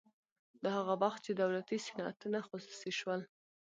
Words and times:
دا 0.63 0.69
هغه 0.79 0.93
وخت 1.03 1.19
چې 1.25 1.31
دولتي 1.41 1.77
صنعتونه 1.87 2.39
خصوصي 2.47 2.91
شول 2.99 3.21